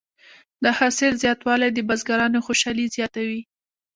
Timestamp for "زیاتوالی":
1.23-1.69